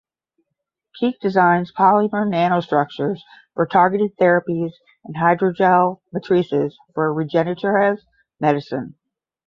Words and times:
Kiick 0.99 1.19
designs 1.19 1.71
polymer 1.71 2.27
nanostructures 2.27 3.19
for 3.53 3.67
targeted 3.67 4.17
therapies 4.17 4.71
and 5.05 5.15
hydrogel 5.15 6.01
matrices 6.11 6.75
for 6.95 7.13
regenerative 7.13 7.99
medicine. 8.39 8.95